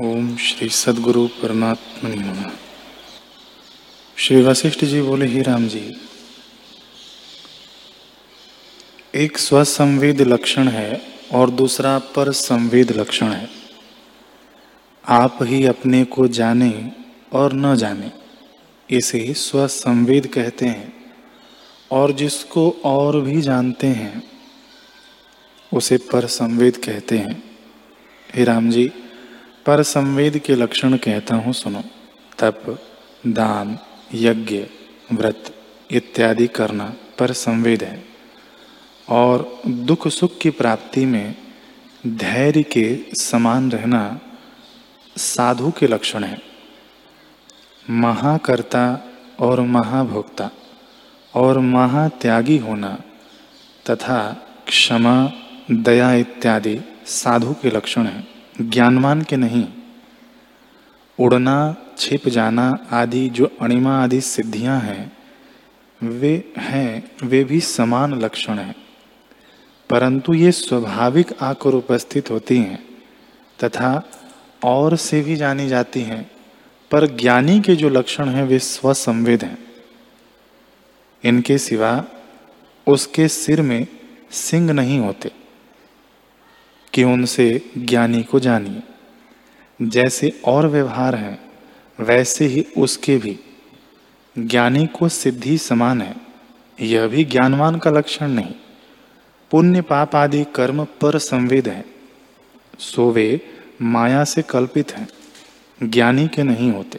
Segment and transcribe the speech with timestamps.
[0.00, 2.50] ओम श्री सदगुरु परमात्मा नमः।
[4.16, 5.96] श्री वशिष्ठ जी बोले, ही राम जी,
[9.14, 13.50] एक स्वसंवेद लक्षण है और दूसरा पर संवेद लक्षण है।
[15.08, 16.92] आप ही अपने को जाने
[17.32, 18.12] और न जाने,
[18.90, 21.14] इसे स्वसंवेद कहते हैं।
[21.90, 24.30] और जिसको और भी जानते हैं,
[25.74, 27.58] उसे पर संवेद कहते हैं।
[28.34, 28.92] हे राम जी
[29.66, 31.84] पर संवेद के लक्षण कहता हूँ, सुनो।
[32.38, 32.84] तप,
[33.26, 33.78] दान,
[34.14, 34.66] यज्ञ,
[35.12, 35.54] व्रत
[35.90, 38.04] इत्यादि करना पर संवेद है।
[39.08, 41.34] और दुख सुख की प्राप्ति में
[42.06, 44.20] धैर्य के समान रहना
[45.18, 46.42] साधु के लक्षण है।
[47.90, 50.50] महाकर्ता और महाभोक्ता
[51.34, 52.98] और महात्यागी होना
[53.90, 55.32] तथा क्षमा,
[55.70, 59.68] दया इत्यादि साधु के लक्षण है। ज्ञानवान के नहीं।
[61.20, 65.16] उड़ना, छिप जाना आदि जो अणिमा आदि सिद्धियाँ हैं,
[66.02, 68.74] वे हैं, वे भी समान लक्षण हैं।
[69.90, 72.84] परंतु ये स्वाभाविक आकर उपस्थित होती हैं,
[73.64, 74.02] तथा
[74.64, 76.30] और से भी जानी जाती हैं,
[76.90, 79.58] पर ज्ञानी के जो लक्षण हैं, वे स्वसंवेद हैं।
[81.24, 82.04] इनके सिवा
[82.86, 83.86] उसके सिर में
[84.30, 85.45] सिंग नहीं होते।
[86.96, 88.82] कि उनसे ज्ञानी को जानिए।
[89.82, 91.50] जैसे और व्यवहार हैं,
[92.00, 93.40] वैसे ही उसके भी।
[94.38, 96.16] ज्ञानी को सिद्धि समान है,
[96.80, 98.54] यह भी ज्ञानवान का लक्षण नहीं।
[99.50, 101.84] पुण्य पाप आदि कर्म पर संवेद है,
[102.78, 103.40] सो वे
[103.82, 105.08] माया से कल्पित हैं,
[105.82, 106.98] ज्ञानी के नहीं होते।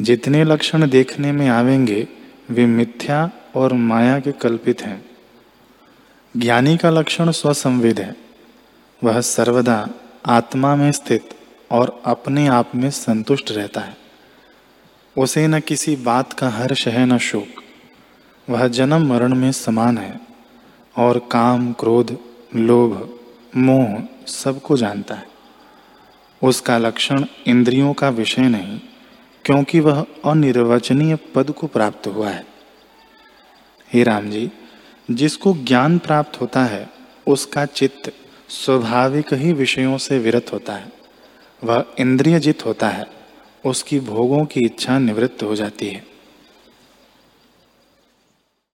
[0.00, 2.08] जितने लक्षण देखने में आवेंगे,
[2.50, 5.04] वे मिथ्या और माया के कल्पित हैं।
[6.36, 8.27] ज्ञानी का लक्षण स्वसंवेद है
[9.04, 9.88] वह सर्वदा
[10.26, 11.30] आत्मा में स्थित
[11.70, 13.96] और अपने आप में संतुष्ट रहता है।
[15.18, 17.62] उसे न किसी बात का हर्ष है न शोक।
[18.50, 20.20] वह जन्म मरण में समान है
[20.96, 22.18] और काम, क्रोध,
[22.56, 23.18] लोभ,
[23.56, 25.26] मोह सबको जानता है।
[26.42, 28.80] उसका लक्षण इंद्रियों का विषय नहीं,
[29.44, 32.46] क्योंकि वह अनिर्वचनीय पद को प्राप्त हुआ है।
[33.92, 34.50] हे राम जी,
[35.10, 36.90] जिसको ज्ञान प्राप्त होता है,
[37.26, 38.12] उसका चित्त
[38.48, 40.92] स्वाभाविक ही विषयों से विरत होता है।
[41.64, 43.06] वह इंद्रियजित होता है।
[43.66, 46.04] उसकी भोगों की इच्छा निवृत्त हो जाती है।